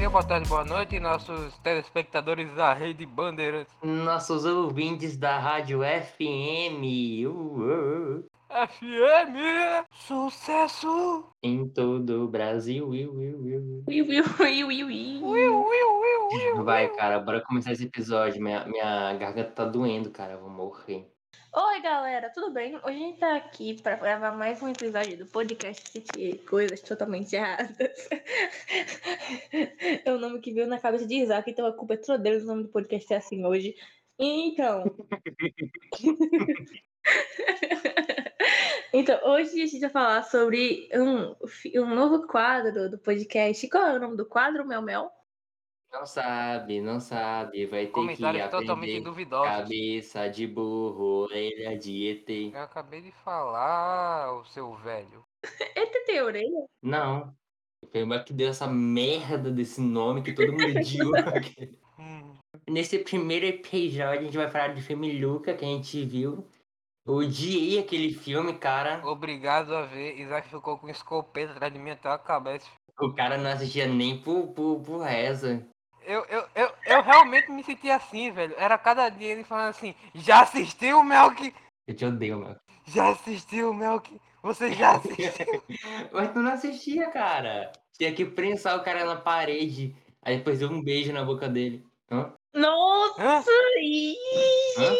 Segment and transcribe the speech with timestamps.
[0.00, 3.70] dia, boa tarde, boa noite, nossos telespectadores da Rede Bandeirantes.
[3.82, 7.26] Nossos ouvintes da Rádio FM.
[7.26, 9.84] Uh, uh, FM!
[9.92, 11.26] Sucesso!
[11.42, 12.88] em todo o Brasil.
[16.64, 18.42] Vai, cara, bora começar esse episódio.
[18.42, 20.32] Minha, minha garganta tá doendo, cara.
[20.32, 21.10] Eu vou morrer.
[21.52, 22.76] Oi, galera, tudo bem?
[22.76, 27.34] Hoje a gente tá aqui pra gravar mais um episódio do podcast City Coisas Totalmente
[27.34, 28.08] Erradas.
[30.04, 32.44] é o nome que veio na cabeça de Isaac, então a culpa é toda dele,
[32.44, 33.74] o nome do podcast é assim hoje.
[34.16, 34.84] Então.
[38.94, 41.34] então, hoje a gente vai falar sobre um,
[41.80, 43.68] um novo quadro do podcast.
[43.68, 45.10] Qual é o nome do quadro, Mel Mel?
[45.92, 47.66] Não sabe, não sabe.
[47.66, 49.48] Vai ter Comentários que totalmente aprender duvidosos.
[49.48, 52.54] cabeça de burro, orelha de ET.
[52.54, 55.22] Eu acabei de falar, o seu velho.
[55.76, 56.66] Eita, tem orelha?
[56.82, 57.34] Não.
[57.90, 61.12] Foi o que deu essa merda desse nome que todo mundo odiou.
[62.00, 62.34] Hum,
[62.66, 66.48] Nesse primeiro episódio, a gente vai falar de filme Luca que a gente viu.
[67.06, 69.06] Eu odiei aquele filme, cara.
[69.06, 70.18] obrigado a ver.
[70.18, 72.66] Isaac ficou com escopeta atrás de mim até a cabeça.
[72.98, 75.66] O cara não assistia nem por, por, por reza.
[76.10, 78.52] Eu, eu, eu, eu realmente me senti assim, velho.
[78.58, 81.54] Era cada dia ele falando assim: Já assistiu, Melk?
[81.86, 82.56] Eu te odeio, meu.
[82.88, 84.20] Já assistiu, Melk?
[84.42, 85.62] Você já assistiu?
[86.10, 87.70] Mas tu não assistia, cara.
[87.96, 89.94] Tinha que prensar o cara na parede.
[90.20, 91.86] Aí depois deu um beijo na boca dele.
[92.10, 92.32] Hã?
[92.56, 93.22] Nossa!
[93.22, 93.46] Hã?
[94.78, 94.96] Hã?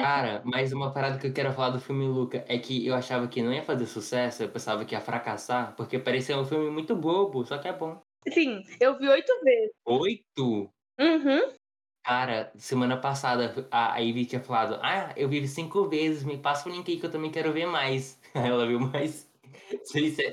[0.00, 3.28] Cara, mas uma parada que eu quero falar do filme Luca é que eu achava
[3.28, 6.96] que não ia fazer sucesso, eu pensava que ia fracassar, porque parecia um filme muito
[6.96, 8.02] bobo, só que é bom.
[8.32, 9.72] Sim, eu vi oito vezes.
[9.84, 10.70] Oito?
[10.98, 11.56] Uhum.
[12.04, 16.72] Cara, semana passada a Ivy tinha falado: Ah, eu vi cinco vezes, me passa o
[16.72, 18.20] link aí que eu também quero ver mais.
[18.32, 19.28] Ela viu mais.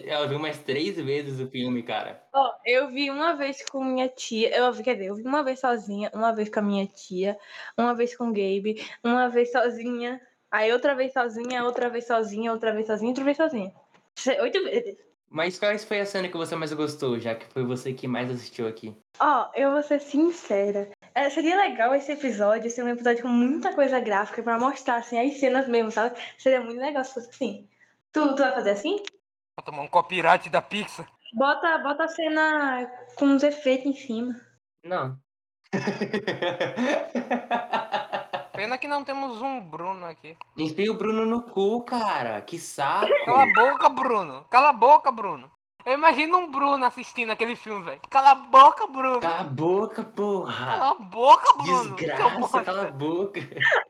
[0.05, 2.23] Ela viu mais três vezes o filme, cara.
[2.33, 4.55] Ó, eu vi uma vez com minha tia.
[4.55, 7.37] Eu quer dizer, eu vi uma vez sozinha, uma vez com a minha tia,
[7.77, 10.21] uma vez com o Gabe, uma vez sozinha,
[10.51, 13.73] aí outra vez sozinha, outra vez sozinha, outra vez sozinha, outra vez sozinha.
[14.41, 15.12] Oito vezes.
[15.33, 18.29] Mas qual foi a cena que você mais gostou, já que foi você que mais
[18.29, 18.95] assistiu aqui?
[19.19, 20.91] Ó, eu vou ser sincera.
[21.15, 25.19] É, seria legal esse episódio ser um episódio com muita coisa gráfica pra mostrar assim
[25.19, 26.19] as cenas mesmo, sabe?
[26.37, 27.67] Seria muito legal se fosse assim.
[28.11, 28.97] Tu, tu vai fazer assim?
[29.57, 31.11] Vou tomar um copyright da Pixar.
[31.33, 34.39] Bota, bota a cena com uns efeitos em cima.
[34.83, 35.17] Não.
[38.53, 40.37] Pena que não temos um Bruno aqui.
[40.55, 42.39] Enfia o Bruno no cu, cara.
[42.41, 43.07] Que saco.
[43.25, 44.45] Cala a boca, Bruno.
[44.49, 45.51] Cala a boca, Bruno.
[45.83, 47.99] Eu imagino um Bruno assistindo aquele filme, velho.
[48.09, 49.19] Cala a boca, Bruno.
[49.19, 50.65] Cala a boca, porra.
[50.65, 51.95] Cala a boca, Bruno.
[51.95, 53.39] Desgraça, cala a boca.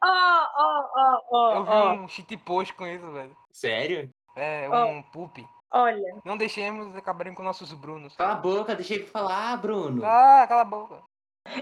[0.01, 0.07] Ó,
[0.55, 1.93] ó, ó, ó, Eu vi ó.
[1.93, 3.35] um shit post com isso, velho.
[3.51, 4.09] Sério?
[4.35, 5.45] É, um poop.
[5.71, 6.21] Olha.
[6.23, 8.15] Não deixemos acabarem com nossos Brunos.
[8.15, 10.03] Cala a boca, deixa ele falar, Bruno.
[10.05, 11.03] Ah, cala a boca.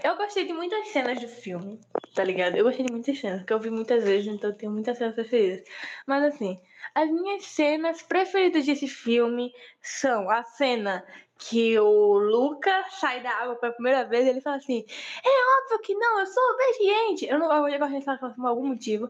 [0.03, 1.80] Eu gostei de muitas cenas do filme,
[2.14, 2.56] tá ligado?
[2.56, 5.16] Eu gostei de muitas cenas, porque eu vi muitas vezes, então eu tenho muitas cenas
[5.16, 5.64] preferidas.
[6.08, 6.62] Mas assim,
[6.96, 11.06] as minhas cenas preferidas desse filme são a cena
[11.41, 14.85] que o Luca sai da água pela primeira vez ele fala assim:
[15.25, 17.25] É óbvio que não, eu sou obediente.
[17.25, 19.09] Eu não eu gosto de falar por algum motivo.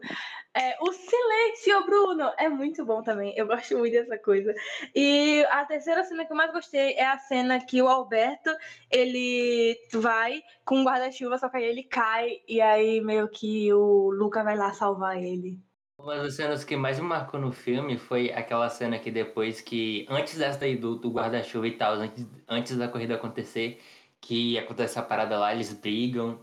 [0.54, 3.34] É, o silêncio, Bruno, é muito bom também.
[3.36, 4.54] Eu gosto muito dessa coisa.
[4.94, 8.50] E a terceira cena que eu mais gostei é a cena que o Alberto
[8.90, 14.10] ele vai com um guarda-chuva, só que aí ele cai e aí meio que o
[14.10, 15.58] Luca vai lá salvar ele.
[16.02, 20.04] Uma das cenas que mais me marcou no filme foi aquela cena que depois que,
[20.10, 23.80] antes dessa daí do, do guarda-chuva e tal, antes, antes da corrida acontecer,
[24.20, 26.40] que acontece a parada lá, eles brigam.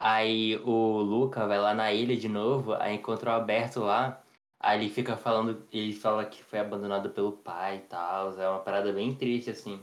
[0.00, 4.22] Aí o Luca vai lá na ilha de novo, aí encontra o Alberto lá.
[4.58, 8.40] Aí ele fica falando, ele fala que foi abandonado pelo pai e tal.
[8.40, 9.78] É uma parada bem triste, assim.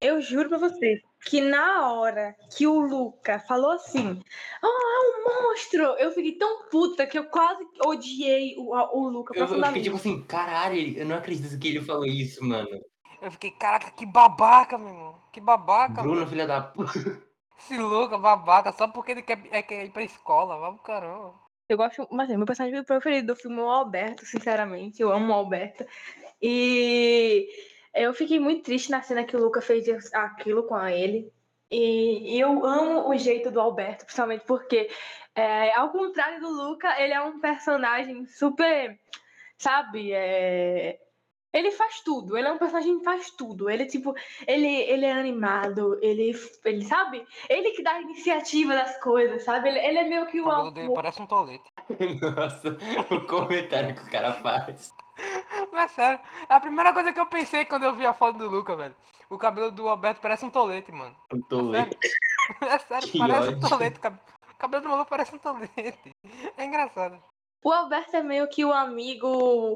[0.00, 4.22] Eu juro pra você que na hora que o Luca falou assim,
[4.62, 9.36] oh, é um monstro, eu fiquei tão puta que eu quase odiei o, o Luca
[9.36, 12.68] Eu, eu fiquei tipo assim, caralho, eu não acredito que ele falou isso, mano.
[13.20, 15.18] Eu fiquei, caraca, que babaca, meu irmão.
[15.32, 16.28] Que babaca, Bruno, mano.
[16.28, 16.92] filha da puta.
[17.58, 20.56] Esse louco, babaca, só porque ele quer, é, quer ir pra escola.
[20.58, 21.34] Vamos caramba.
[21.68, 25.02] Eu gosto, mas assim, meu personagem preferido do filme é o Alberto, sinceramente.
[25.02, 25.84] Eu amo o Alberto.
[26.40, 27.17] E
[28.04, 31.32] eu fiquei muito triste na cena que o Luca fez aquilo com ele.
[31.70, 34.88] E, e eu amo o jeito do Alberto, principalmente porque,
[35.34, 38.98] é, ao contrário do Luca, ele é um personagem super,
[39.58, 40.12] sabe?
[40.12, 40.98] é,
[41.52, 43.68] Ele faz tudo, ele é um personagem que faz tudo.
[43.70, 44.14] Ele, tipo,
[44.46, 46.32] ele, ele é animado, ele,
[46.64, 47.26] ele, sabe?
[47.48, 49.68] Ele que dá a iniciativa das coisas, sabe?
[49.68, 50.70] Ele, ele é meio que O o.
[50.70, 51.70] dele parece um tolete.
[52.36, 52.76] Nossa,
[53.10, 54.94] o comentário que o cara faz.
[55.72, 58.38] Mas é sério, é a primeira coisa que eu pensei quando eu vi a foto
[58.38, 58.94] do Luca, velho.
[59.30, 61.14] o cabelo do Alberto parece um tolete, mano.
[61.32, 61.96] Um tolete.
[62.62, 63.68] É sério, Que parece um ódio.
[63.68, 64.00] tolete.
[64.00, 64.18] cab-
[64.52, 66.10] O cabelo do maluco parece um tolete.
[66.56, 67.22] É engraçado.
[67.64, 69.74] O Alberto é meio que o amigo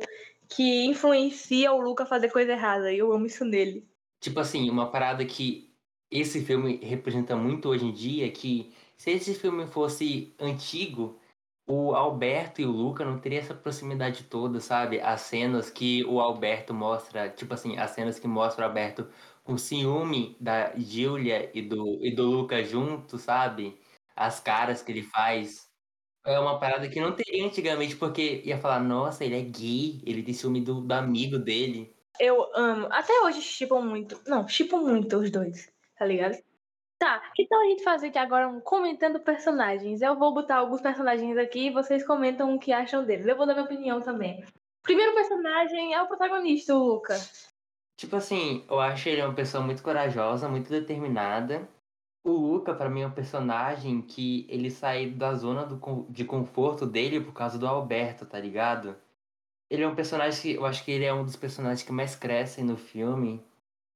[0.49, 2.93] que influencia o Luca a fazer coisa errada.
[2.93, 3.89] E eu amo isso nele.
[4.21, 5.73] Tipo assim, uma parada que
[6.11, 11.19] esse filme representa muito hoje em dia, é que se esse filme fosse antigo,
[11.75, 15.01] o Alberto e o Luca não teria essa proximidade toda, sabe?
[15.01, 19.09] As cenas que o Alberto mostra, tipo assim, as cenas que mostra o Alberto
[19.43, 23.81] com ciúme da Júlia e do, e do Luca junto, sabe?
[24.15, 25.67] As caras que ele faz.
[26.27, 30.23] É uma parada que não teria antigamente, porque ia falar, nossa, ele é gay, ele
[30.23, 31.97] tem ciúme do, do amigo dele.
[32.21, 32.87] Eu amo.
[32.91, 34.21] Até hoje chipam muito.
[34.27, 36.37] Não, chipam muito os dois, tá ligado?
[37.03, 37.21] Tá,
[37.51, 40.01] tal a gente fazer aqui agora um comentando personagens?
[40.01, 43.27] Eu vou botar alguns personagens aqui e vocês comentam o que acham deles.
[43.27, 44.45] Eu vou dar minha opinião também.
[44.85, 47.19] Primeiro personagem é o protagonista, o Luca.
[47.99, 51.69] Tipo assim, eu acho ele uma pessoa muito corajosa, muito determinada.
[52.25, 56.87] O Luca, pra mim, é um personagem que ele sai da zona do, de conforto
[56.87, 58.95] dele por causa do Alberto, tá ligado?
[59.69, 62.15] Ele é um personagem que eu acho que ele é um dos personagens que mais
[62.15, 63.45] crescem no filme.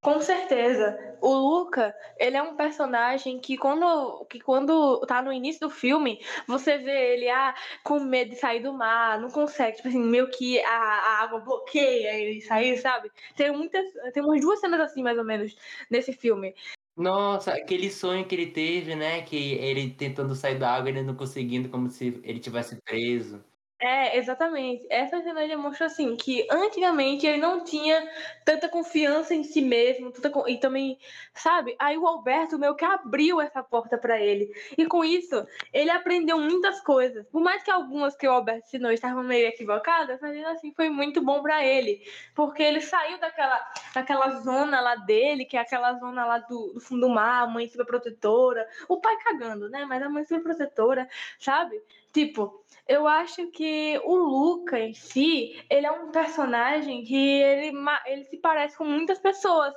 [0.01, 0.97] Com certeza.
[1.21, 6.23] O Luca, ele é um personagem que quando, que quando tá no início do filme,
[6.47, 10.29] você vê ele ah, com medo de sair do mar, não consegue, tipo assim, meio
[10.29, 13.11] que a, a água bloqueia ele sair, sabe?
[13.35, 15.55] Tem muitas, tem umas duas cenas assim, mais ou menos,
[15.89, 16.53] nesse filme.
[16.95, 19.21] Nossa, aquele sonho que ele teve, né?
[19.23, 23.43] Que ele tentando sair da água, ele não conseguindo, como se ele tivesse preso.
[23.79, 24.87] É, exatamente.
[24.89, 28.09] Essa cena demonstra assim que antigamente ele não tinha
[28.43, 30.97] tanta confiança em si mesmo, con- e também,
[31.35, 31.75] sabe?
[31.77, 34.51] Aí o Alberto meio que abriu essa porta pra ele.
[34.75, 37.27] E com isso, ele aprendeu muitas coisas.
[37.27, 40.89] Por mais que algumas que o Alberto ensinou estavam meio equivocadas, mas ainda assim foi
[40.89, 42.01] muito bom pra ele,
[42.33, 43.63] porque ele saiu daquela,
[43.93, 47.47] daquela zona lá dele, que é aquela zona lá do, do fundo do mar, a
[47.47, 49.85] mãe super protetora, o pai cagando, né?
[49.85, 51.07] Mas a mãe super protetora,
[51.39, 51.79] sabe?
[52.11, 53.66] Tipo, eu acho que
[54.03, 57.71] o Luca em si, ele é um personagem que ele,
[58.05, 59.73] ele se parece com muitas pessoas.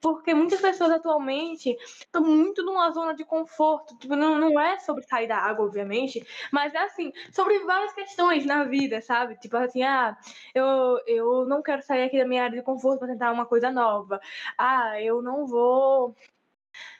[0.00, 3.96] Porque muitas pessoas atualmente estão muito numa zona de conforto.
[3.98, 8.44] Tipo, não, não é sobre sair da água, obviamente, mas é assim, sobre várias questões
[8.44, 9.38] na vida, sabe?
[9.38, 10.14] Tipo assim, ah,
[10.54, 13.70] eu, eu não quero sair aqui da minha área de conforto para tentar uma coisa
[13.70, 14.20] nova.
[14.58, 16.14] Ah, eu não vou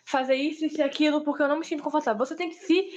[0.05, 2.25] fazer isso e aquilo porque eu não me sinto confortável.
[2.25, 2.91] Você tem que se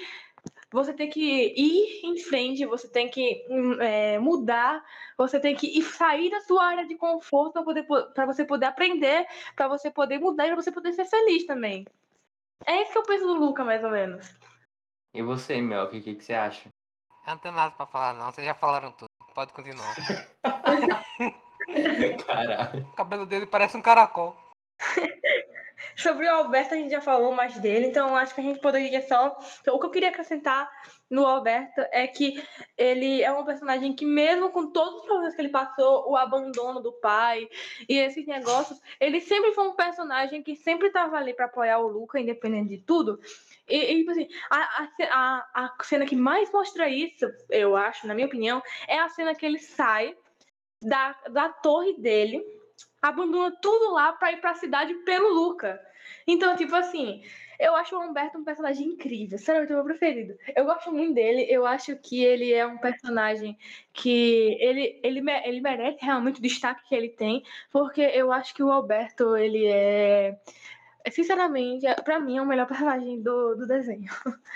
[0.71, 1.19] você tem que
[1.55, 4.83] ir em frente, você tem que hum, é, mudar,
[5.17, 8.65] você tem que ir sair da sua área de conforto para poder para você poder
[8.65, 9.25] aprender,
[9.55, 11.85] para você poder mudar e para você poder ser feliz também.
[12.65, 14.35] É isso que eu penso do Luca, mais ou menos.
[15.13, 16.69] E você, Mel, o que, que, que você acha?
[17.25, 18.31] Eu não tenho nada pra falar, não.
[18.31, 19.07] Vocês já falaram tudo.
[19.33, 19.95] Pode continuar.
[22.25, 22.83] Caralho.
[22.83, 24.35] O cabelo dele parece um caracol.
[25.97, 29.01] Sobre o Alberto, a gente já falou mais dele, então acho que a gente poderia
[29.01, 29.35] só.
[29.61, 30.69] então, o que eu queria acrescentar
[31.09, 32.39] no Alberto é que
[32.77, 36.79] ele é um personagem que, mesmo com todos os problemas que ele passou, o abandono
[36.79, 37.49] do pai
[37.89, 41.87] e esses negócios, ele sempre foi um personagem que sempre estava ali para apoiar o
[41.87, 43.19] Luca, independente de tudo.
[43.67, 48.05] E, e, tipo assim, a, a, a, a cena que mais mostra isso, eu acho,
[48.05, 50.15] na minha opinião, é a cena que ele sai
[50.79, 52.45] da, da torre dele
[53.01, 55.79] abandona tudo lá pra ir pra cidade pelo Luca.
[56.25, 57.23] Então, tipo assim,
[57.59, 59.37] eu acho o Humberto um personagem incrível.
[59.37, 60.37] Sério, é o meu preferido.
[60.55, 61.45] Eu gosto muito dele.
[61.49, 63.57] Eu acho que ele é um personagem
[63.93, 68.63] que ele, ele, ele merece realmente o destaque que ele tem, porque eu acho que
[68.63, 70.37] o Alberto, ele é.
[71.11, 74.09] Sinceramente, é- pra mim é o melhor personagem do, do desenho.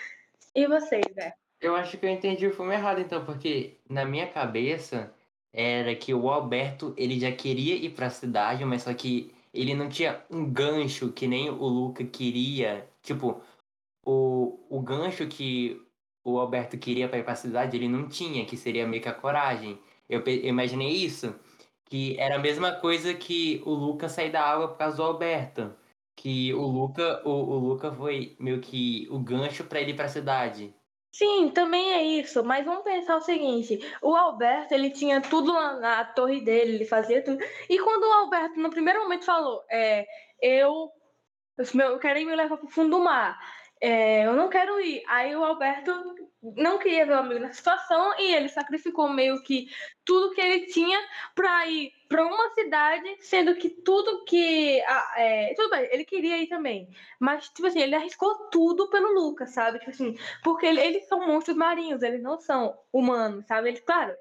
[0.53, 1.31] E vocês, né?
[1.61, 5.13] Eu acho que eu entendi o filme errado, então, porque na minha cabeça
[5.53, 9.89] era que o Alberto ele já queria ir pra cidade, mas só que ele não
[9.89, 12.87] tinha um gancho que nem o Luca queria.
[13.01, 13.41] Tipo,
[14.05, 15.81] o, o gancho que
[16.23, 19.13] o Alberto queria pra ir pra cidade, ele não tinha, que seria meio que a
[19.13, 19.79] coragem.
[20.09, 21.35] Eu, eu imaginei isso,
[21.85, 25.73] que era a mesma coisa que o Luca sair da água por causa do Alberto.
[26.15, 30.07] Que o Luca, o, o Luca foi meio que o gancho pra ele ir pra
[30.07, 30.73] cidade.
[31.11, 35.77] Sim, também é isso, mas vamos pensar o seguinte: o Alberto ele tinha tudo lá
[35.79, 37.43] na torre dele, ele fazia tudo.
[37.69, 40.05] E quando o Alberto, no primeiro momento, falou: é,
[40.41, 40.89] eu,
[41.57, 43.37] eu quero ir me levar pro fundo do mar,
[43.81, 45.03] é, eu não quero ir.
[45.07, 45.91] Aí o Alberto
[46.41, 49.67] não queria ver o amigo nessa situação e ele sacrificou meio que
[50.03, 50.99] tudo que ele tinha
[51.35, 54.79] pra ir pra uma cidade, sendo que tudo que.
[55.15, 56.89] é, tudo bem, ele queria ir também.
[57.19, 59.79] Mas, tipo assim, ele arriscou tudo pelo Lucas, sabe?
[59.79, 63.69] Tipo assim, porque ele- eles são monstros marinhos, eles não são humanos, sabe?
[63.69, 64.13] Eles, claro,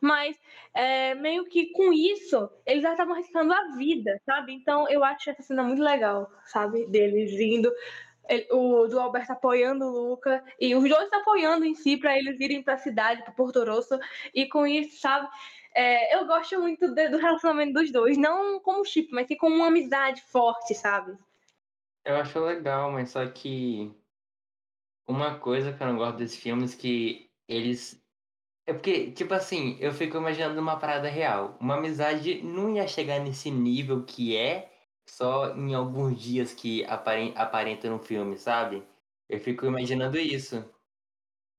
[0.00, 0.36] Mas
[0.74, 4.52] é, meio que com isso, eles já estavam arriscando a vida, sabe?
[4.54, 6.86] Então eu acho essa cena muito legal, sabe?
[6.88, 7.72] Deles indo.
[8.28, 12.40] Ele- o do Alberto apoiando o Luca e os dois apoiando em si para eles
[12.40, 13.98] irem para a cidade, para Porto Rosso,
[14.34, 15.28] e com isso, sabe?
[15.74, 19.56] É, eu gosto muito de- do relacionamento dos dois, não como chip, mas sim como
[19.56, 21.16] uma amizade forte, sabe?
[22.04, 23.92] Eu acho legal, mas só que
[25.06, 28.02] uma coisa que eu não gosto desses filmes que eles.
[28.66, 31.56] É porque, tipo assim, eu fico imaginando uma parada real.
[31.60, 34.73] Uma amizade não ia chegar nesse nível que é
[35.06, 38.86] só em alguns dias que aparen- aparenta no filme, sabe?
[39.28, 40.64] Eu fico imaginando isso.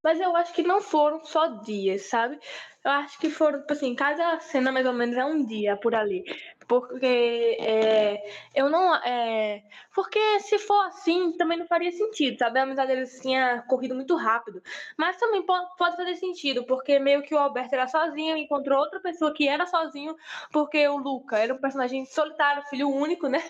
[0.03, 2.39] Mas eu acho que não foram só dias, sabe?
[2.83, 5.95] Eu acho que foram, tipo assim, cada cena mais ou menos é um dia por
[5.95, 6.23] ali.
[6.67, 8.23] Porque é,
[8.55, 8.95] eu não.
[8.95, 12.59] É, porque se for assim, também não faria sentido, sabe?
[12.59, 14.61] A amizade deles tinha corrido muito rápido.
[14.97, 18.99] Mas também po- pode fazer sentido, porque meio que o Alberto era sozinho, encontrou outra
[18.99, 20.15] pessoa que era sozinho,
[20.51, 23.43] porque o Luca era um personagem solitário, filho único, né?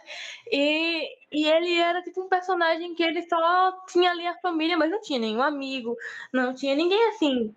[0.52, 4.92] E, e ele era tipo um personagem que ele só tinha ali a família, mas
[4.92, 5.96] não tinha nenhum amigo,
[6.34, 7.56] não tinha ninguém assim,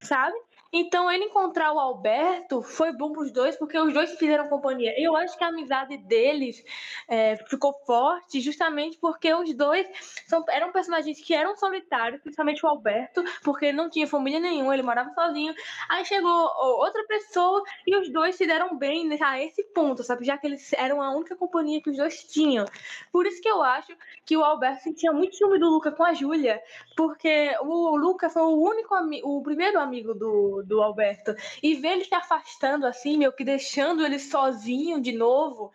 [0.00, 0.36] sabe?
[0.70, 4.94] Então ele encontrar o Alberto foi bom pros dois, porque os dois se fizeram companhia.
[4.98, 6.62] Eu acho que a amizade deles
[7.08, 9.86] é, ficou forte justamente porque os dois
[10.26, 14.74] são, eram personagens que eram solitários, principalmente o Alberto, porque ele não tinha família nenhuma,
[14.74, 15.54] ele morava sozinho.
[15.88, 20.26] Aí chegou outra pessoa e os dois se deram bem a esse ponto, sabe?
[20.26, 22.66] Já que eles eram a única companhia que os dois tinham.
[23.10, 23.96] Por isso que eu acho
[24.26, 26.62] que o Alberto sentia muito ciúme do Luca com a Júlia,
[26.94, 28.94] porque o Luca foi o único
[29.24, 31.34] o primeiro amigo do, do Alberto.
[31.62, 35.72] E ver ele se afastando assim, meio que deixando ele sozinho de novo,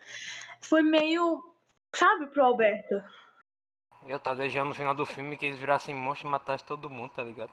[0.60, 1.42] foi meio,
[1.94, 3.02] sabe, pro Alberto.
[4.06, 7.10] Eu tava desejando no final do filme que eles virassem monstros e matassem todo mundo,
[7.10, 7.52] tá ligado?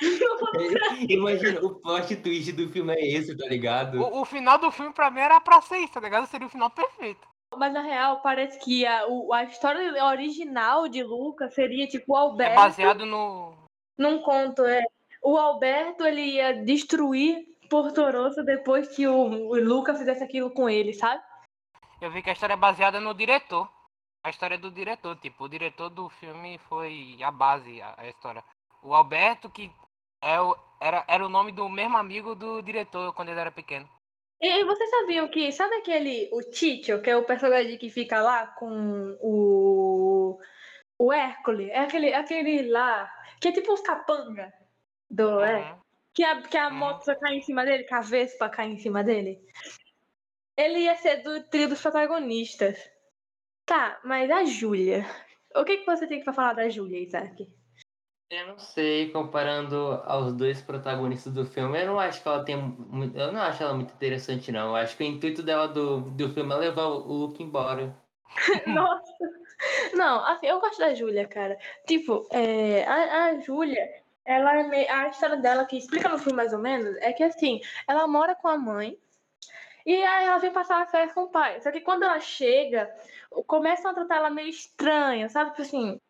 [1.08, 4.00] Imagina, o plot twist do filme é esse, tá ligado?
[4.00, 6.26] O, o final do filme pra mim era pra ser isso, tá ligado?
[6.26, 7.26] Seria o final perfeito.
[7.56, 12.16] Mas na real, parece que a, o- a história original de Luca seria tipo o
[12.16, 12.54] É Alberto.
[12.54, 13.54] baseado no.
[13.98, 14.82] Num conto, é.
[15.22, 20.68] O Alberto ele ia destruir Porto Rosso depois que o, o Luca fizesse aquilo com
[20.68, 21.22] ele, sabe?
[22.00, 23.70] Eu vi que a história é baseada no diretor.
[24.24, 28.44] A história do diretor, tipo, o diretor do filme foi a base, a, a história.
[28.82, 29.70] O Alberto, que
[30.22, 33.88] é o, era, era o nome do mesmo amigo do diretor quando ele era pequeno.
[34.40, 38.20] E, e vocês sabiam que, sabe aquele, o Tito, que é o personagem que fica
[38.20, 40.38] lá com o,
[40.98, 41.70] o Hércules?
[41.70, 43.08] É aquele, aquele lá,
[43.40, 44.52] que é tipo os capanga
[45.12, 45.78] do, é, Uhum.
[46.14, 46.74] que a, que a Uhum.
[46.74, 49.40] moto cai em cima dele, que a Vespa cai em cima dele.
[50.56, 52.90] Ele ia ser do trio dos protagonistas.
[53.64, 55.04] Tá, mas a Júlia.
[55.54, 57.48] O que, que você tem pra falar da Júlia, Isaac?
[58.30, 59.76] Eu não sei, comparando
[60.06, 62.56] aos dois protagonistas do filme, eu não acho que ela tem.
[63.14, 64.68] Eu não acho ela muito interessante, não.
[64.68, 67.94] Eu acho que o intuito dela do, do filme é levar o o Luke embora.
[68.66, 69.12] Nossa.
[69.94, 71.58] Não, assim, eu gosto da Júlia, cara.
[71.86, 76.36] Tipo, é, a, a Júlia, ela é meio, a história dela que explica no filme
[76.36, 78.98] mais ou menos é que assim, ela mora com a mãe
[79.84, 81.60] e aí ela vem passar as férias com o pai.
[81.60, 82.92] Só que quando ela chega,
[83.46, 85.50] começam a tratar ela meio estranha, sabe?
[85.50, 86.00] Tipo assim,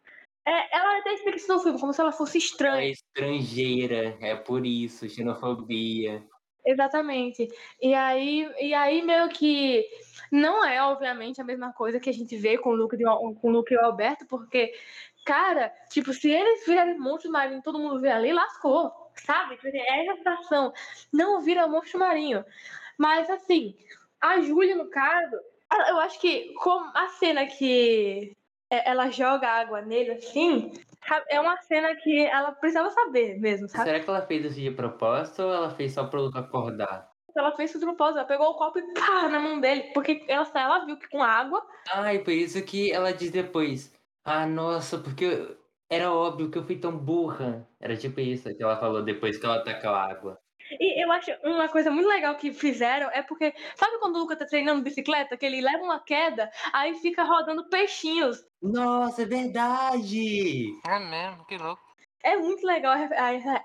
[0.47, 2.91] é, ela até explica isso no filme, como se ela fosse Ela é estranha.
[2.91, 6.27] estrangeira, é por isso, xenofobia.
[6.65, 7.49] Exatamente.
[7.81, 9.85] E aí, e aí meio que
[10.31, 13.35] não é, obviamente, a mesma coisa que a gente vê com o Luke, e o-
[13.35, 14.73] com o Luke e o Alberto, porque,
[15.25, 18.93] cara, tipo, se eles virarem monstro marinho e todo mundo vê ali, lascou,
[19.25, 19.57] sabe?
[19.57, 20.73] Porque É situação.
[21.13, 22.45] Não vira monstro marinho.
[22.99, 23.77] Mas, assim,
[24.21, 25.37] a Júlia, no caso,
[25.89, 28.37] eu acho que como a cena que
[28.71, 30.73] é, ela joga água nele, assim,
[31.29, 33.85] é uma cena que ela precisava saber mesmo, sabe?
[33.85, 37.11] Será que ela fez isso de propósito ou ela fez só Luke acordar?
[37.35, 40.25] Ela fez isso de propósito, ela pegou o copo e pá na mão dele, porque
[40.29, 41.67] ela, ela viu que com água.
[41.91, 43.93] Ah, e por isso que ela diz depois.
[44.25, 45.57] Ah, nossa, porque
[45.91, 47.69] era óbvio que eu fui tão burra.
[47.81, 50.39] Era tipo isso que ela falou depois que ela tacou a água.
[50.79, 54.37] E eu acho uma coisa muito legal que fizeram é porque, sabe quando o Luca
[54.37, 58.43] tá treinando bicicleta, que ele leva uma queda, aí fica rodando peixinhos.
[58.63, 60.67] Nossa, é verdade!
[60.87, 61.83] É mesmo, que louco.
[62.23, 62.95] É muito legal.
[62.95, 63.09] é-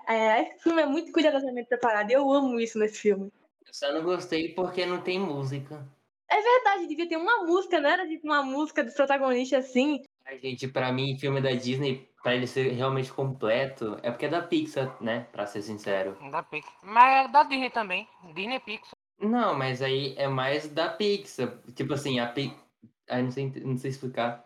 [0.08, 2.10] é- é- Esse filme é muito cuidadosamente preparado.
[2.10, 3.32] Eu amo isso nesse filme.
[3.64, 5.86] Eu só não gostei porque não tem música.
[6.30, 10.02] É verdade, devia ter uma música, não era tipo uma música dos protagonistas assim.
[10.28, 14.28] Ai, gente, pra mim, filme da Disney, pra ele ser realmente completo, é porque é
[14.28, 15.26] da Pixar, né?
[15.32, 16.18] Pra ser sincero.
[16.30, 16.74] Da Pixar.
[16.82, 18.06] Mas é da Disney também.
[18.34, 18.92] Disney Pixar.
[19.18, 21.58] Não, mas aí é mais da Pixar.
[21.74, 22.62] Tipo assim, a Pixar.
[23.08, 24.44] Ai, não sei, não sei explicar.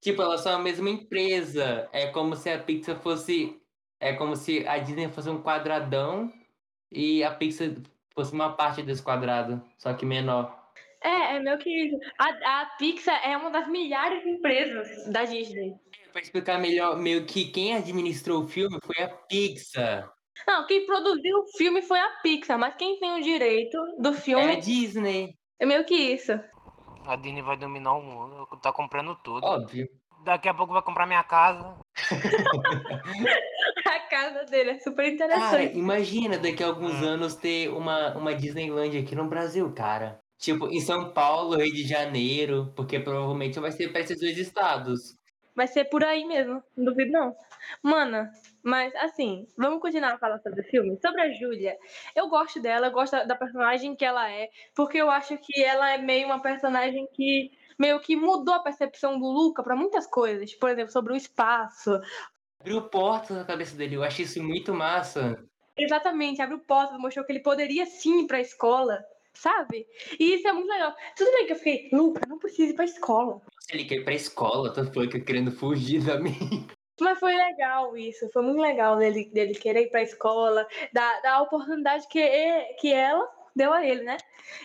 [0.00, 1.90] Tipo, elas são a mesma empresa.
[1.92, 3.60] É como se a Pixar fosse.
[4.00, 6.32] É como se a Disney fosse um quadradão
[6.90, 7.68] e a Pixar
[8.14, 10.61] fosse uma parte desse quadrado, só que menor.
[11.04, 11.96] É, é meio que isso.
[12.18, 15.74] A, a Pixar é uma das milhares de empresas da Disney.
[16.12, 20.10] Pra explicar melhor, meio que quem administrou o filme foi a Pixar.
[20.46, 24.44] Não, quem produziu o filme foi a Pixar, mas quem tem o direito do filme
[24.44, 26.32] É a Disney, é meio que isso.
[27.06, 29.44] A Disney vai dominar o mundo, tá comprando tudo.
[29.44, 29.88] óbvio.
[30.24, 31.76] Daqui a pouco vai comprar minha casa.
[33.86, 35.78] A casa dele é super Cara, interessante.
[35.78, 37.04] imagina daqui a alguns Hum.
[37.06, 40.21] anos ter uma, uma Disneyland aqui no Brasil, cara.
[40.42, 45.16] Tipo, em São Paulo, Rio de Janeiro, porque provavelmente vai ser para esses dois estados.
[45.54, 47.36] Vai ser por aí mesmo, não duvido não.
[47.80, 50.98] Mana, mas assim, vamos continuar a falar sobre o filme.
[51.00, 51.78] Sobre a Júlia,
[52.16, 55.90] eu gosto dela, eu gosto da- personagem que ela é, porque eu acho que ela
[55.92, 60.52] é meio uma personagem que meio que mudou a percepção do Luca para muitas coisas.
[60.54, 62.00] Por exemplo, sobre o espaço.
[62.58, 65.38] Abriu portas na cabeça dele, eu acho isso muito massa.
[65.76, 69.04] Exatamente, abriu portas, mostrou que ele poderia sim ir pra escola,
[69.34, 69.86] sabe?
[70.18, 70.94] E isso é muito legal.
[71.16, 73.40] Tudo bem que eu fiquei, Luca, não precisa ir pra escola.
[73.60, 76.66] Se ele quer ir pra escola, tanto foi que querendo fugir da mim.
[77.00, 81.42] Mas foi legal isso, foi muito legal dele, dele querer ir pra escola, da, da
[81.42, 82.20] oportunidade que,
[82.80, 84.16] que ela deu a ele, né?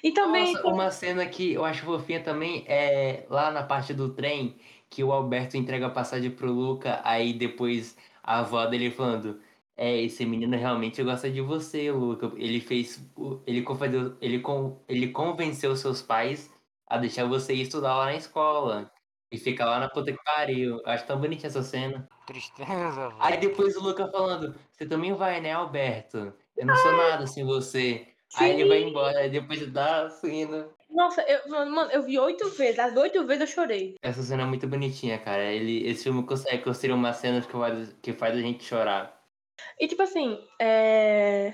[0.03, 0.53] E também.
[0.53, 4.57] Nossa, uma cena que eu acho fofinha também é lá na parte do trem,
[4.89, 9.41] que o Alberto entrega a passagem pro Luca, aí depois a avó dele falando.
[9.77, 12.31] É, esse menino realmente gosta de você, Luca.
[12.35, 12.99] Ele fez.
[13.45, 16.51] Ele, convenceu- ele, con- ele convenceu seus pais
[16.87, 18.91] a deixar você ir estudar lá na escola.
[19.31, 20.81] E ficar lá na puta que pariu.
[20.85, 22.07] Acho tão bonitinha essa cena.
[22.25, 23.15] Tristeza, velho.
[23.19, 26.33] Aí depois o Luca falando, você também vai, né, Alberto?
[26.55, 28.07] Eu não sou nada sem você.
[28.35, 28.87] Aí ele vai Sim.
[28.89, 30.69] embora, aí depois dá a cena.
[30.89, 33.95] Nossa, eu, mano, mano, eu vi oito vezes, as oito vezes eu chorei.
[34.01, 35.43] Essa cena é muito bonitinha, cara.
[35.43, 39.16] Ele, esse filme consegue construir umas cenas que faz, que faz a gente chorar.
[39.79, 41.53] E tipo assim, é.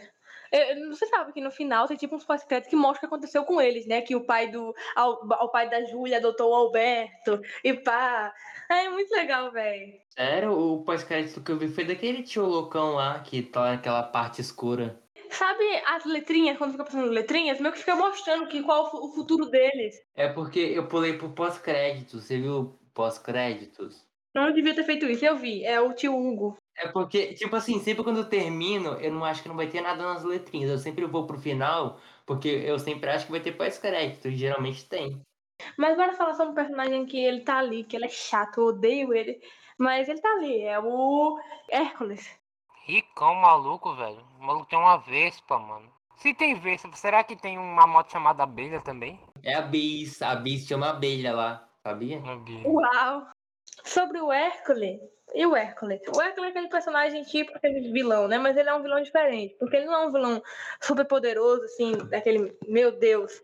[0.52, 3.44] eu- Você sabe que no final tem tipo uns pós-créditos que mostram o que aconteceu
[3.44, 4.02] com eles, né?
[4.02, 4.74] Que o pai do.
[4.98, 7.42] O pai da Júlia adotou o Alberto.
[7.64, 8.34] E pá.
[8.70, 9.94] É muito legal, velho.
[10.10, 14.42] Sério, o pós-crédito que eu vi foi daquele tio loucão lá, que tá naquela parte
[14.42, 15.00] escura.
[15.30, 19.48] Sabe as letrinhas, quando fica passando letrinhas, meio que fica mostrando que qual o futuro
[19.48, 19.96] deles.
[20.16, 22.20] É porque eu pulei pro pós-crédito.
[22.22, 24.06] Você viu pós-créditos?
[24.36, 25.64] Não devia ter feito isso, eu vi.
[25.64, 26.56] É o tio Hugo.
[26.78, 29.82] É porque, tipo assim, sempre quando eu termino, eu não acho que não vai ter
[29.82, 30.72] nada nas letrinhas.
[30.72, 34.28] Eu sempre vou pro final, porque eu sempre acho que vai ter pós-crédito.
[34.28, 35.22] E geralmente tem.
[35.78, 38.66] Mas bora falar sobre um personagem que ele tá ali, que ele é chato, eu
[38.68, 39.40] odeio ele.
[39.78, 42.30] Mas ele tá ali, é o Hércules.
[42.86, 44.26] Ricão maluco, velho.
[44.40, 45.92] O maluco tem uma Vespa, mano.
[46.18, 49.20] Se tem Vespa, será que tem uma moto chamada Abelha também?
[49.42, 50.22] É a Bis.
[50.22, 52.20] A Bis chama abelha lá, sabia?
[52.20, 52.68] Abelha.
[52.68, 53.28] Uau!
[53.84, 55.00] Sobre o Hércules.
[55.34, 56.02] E o Hércules?
[56.16, 58.38] O Hércules é aquele personagem tipo aquele vilão, né?
[58.38, 59.56] Mas ele é um vilão diferente.
[59.60, 60.44] Porque ele não é um vilão
[60.80, 63.42] super poderoso, assim, daquele, meu Deus,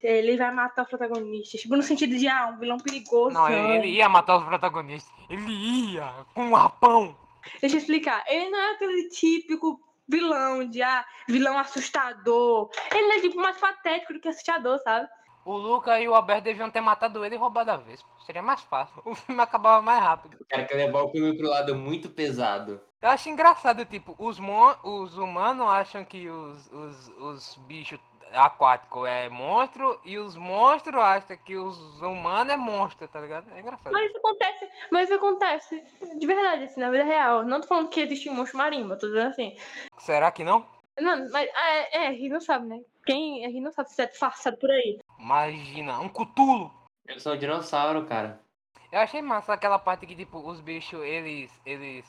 [0.00, 1.60] ele vai matar os protagonistas.
[1.60, 3.34] Tipo, no sentido de, ah, um vilão perigoso.
[3.34, 5.12] Não, ele, ele ia matar os protagonistas.
[5.28, 5.52] Ele
[5.92, 7.16] ia com um arpão.
[7.60, 8.22] Deixa eu explicar.
[8.28, 12.70] Ele não é aquele típico vilão de, ah, vilão assustador.
[12.92, 15.08] Ele é, tipo, mais patético do que assustador, sabe?
[15.44, 18.08] O Luca e o Alberto deviam ter matado ele e roubado a Vespa.
[18.24, 19.02] Seria mais fácil.
[19.04, 20.36] O filme acabava mais rápido.
[20.40, 22.80] O cara quer levar o filme pro lado muito pesado.
[23.00, 27.98] Eu acho engraçado, tipo, os, mon os humanos acham que os, os, os bichos
[28.32, 33.52] aquáticos é monstro e os monstros acham que os humanos é monstro, tá ligado?
[33.54, 33.92] É engraçado.
[33.92, 35.84] Mas isso acontece, mas isso acontece
[36.18, 37.44] de verdade, assim, na vida real.
[37.44, 39.56] Não tô falando que existe um monstro marinho, mas tô dizendo assim.
[39.98, 40.64] Será que não?
[41.00, 42.80] Não, mas é, é, a gente não sabe, né?
[43.04, 45.00] Quem, a gente não sabe se é disfarçado por aí.
[45.22, 46.68] Imagina, um cutulo.
[47.06, 48.40] Eu sou um dinossauro, cara.
[48.90, 52.04] Eu achei massa aquela parte que, tipo, os bichos, eles, eles,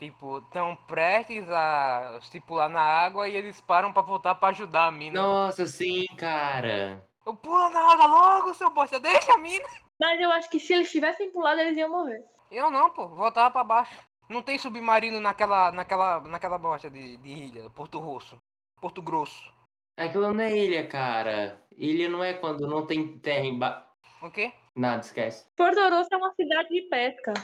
[0.00, 4.86] tipo, tão prestes a se pular na água e eles param pra voltar pra ajudar
[4.86, 5.22] a mina.
[5.22, 7.02] Nossa, sim, cara.
[7.24, 9.64] Eu pulo na água logo, seu bosta, deixa a mina.
[10.00, 12.22] Mas eu acho que se eles tivessem pulado, eles iam morrer.
[12.50, 13.96] Eu não, pô, voltava pra baixo.
[14.28, 18.36] Não tem submarino naquela, naquela, naquela bosta de, de ilha, Porto Rosso,
[18.80, 19.54] Porto Grosso.
[19.96, 21.64] Aquilo não é ilha, cara.
[21.76, 23.86] Ilha não é quando não tem terra embaixo.
[24.22, 24.52] O quê?
[24.74, 25.46] Nada, esquece.
[25.56, 27.34] Porto Grosso é uma cidade de pesca.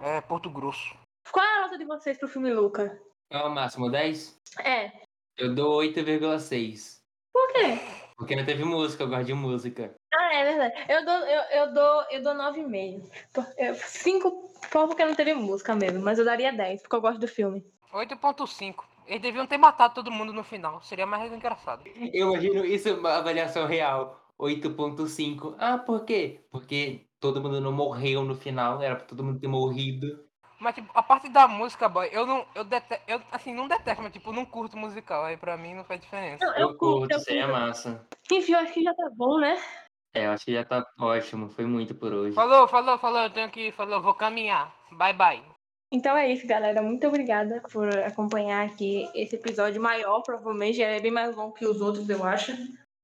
[0.00, 0.96] É Porto Grosso.
[1.30, 3.00] Qual é a nota de vocês pro filme Luca?
[3.30, 3.90] Qual é o máximo?
[3.90, 4.38] 10?
[4.64, 4.90] É.
[5.36, 7.00] Eu dou 8,6.
[7.32, 7.78] Por quê?
[8.16, 9.94] Porque não teve música, eu gosto de música.
[10.12, 10.92] Ah, é verdade.
[10.92, 13.74] Eu dou, eu, eu dou, eu dou 9,5.
[13.74, 17.28] 5 só porque não teve música mesmo, mas eu daria 10, porque eu gosto do
[17.28, 17.64] filme.
[17.92, 18.84] 8.5.
[19.10, 20.80] Eles deviam ter matado todo mundo no final.
[20.82, 21.82] Seria mais engraçado.
[22.14, 24.20] Eu imagino isso uma avaliação real.
[24.38, 25.56] 8,5.
[25.58, 26.46] Ah, por quê?
[26.50, 30.24] Porque todo mundo não morreu no final, era pra todo mundo ter morrido.
[30.60, 32.46] Mas, tipo, a parte da música, boy, eu não.
[32.54, 33.02] Eu detesto.
[33.08, 35.24] Eu, assim, não detesto, mas, tipo, não curto musical.
[35.24, 36.44] Aí pra mim não faz diferença.
[36.44, 37.60] Não, Eu curto, eu seria curto.
[37.60, 38.06] massa.
[38.30, 39.60] Enfim, eu acho que já tá bom, né?
[40.14, 41.48] É, eu acho que já tá ótimo.
[41.48, 42.34] Foi muito por hoje.
[42.34, 43.22] Falou, falou, falou.
[43.22, 43.72] Eu tenho que ir.
[43.72, 44.72] Falou, vou caminhar.
[44.92, 45.59] Bye, bye.
[45.92, 46.80] Então é isso, galera.
[46.82, 50.80] Muito obrigada por acompanhar aqui esse episódio maior, provavelmente.
[50.82, 52.52] É bem mais longo que os outros, eu acho.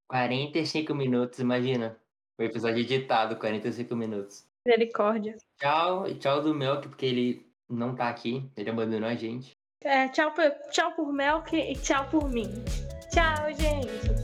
[0.09, 1.97] 45 minutos, imagina.
[2.39, 4.45] O episódio editado, 45 minutos.
[4.65, 5.37] Misericórdia.
[5.59, 8.49] Tchau, tchau do Melk, porque ele não tá aqui.
[8.55, 9.51] Ele abandonou a gente.
[9.83, 12.63] É, tchau, por, tchau por Melk e tchau por mim.
[13.11, 14.16] Tchau, gente.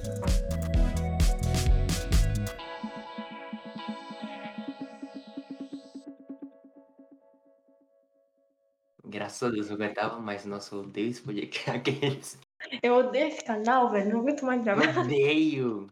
[9.14, 10.44] Graças a Deus, eu aguentava mais.
[10.44, 11.70] Nossa, eu odeio esse podcast.
[11.70, 12.40] Aqueles.
[12.82, 14.10] Eu odeio esse canal, velho.
[14.12, 14.98] Não aguento mais gravar.
[14.98, 15.88] Odeio.